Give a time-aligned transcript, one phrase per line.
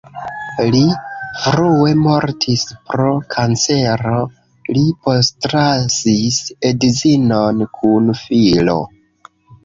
[0.75, 0.79] Li
[1.41, 2.63] frue mortis
[2.93, 4.21] pro kancero,
[4.77, 6.39] li postlasis
[6.71, 8.79] edzinon kun filo.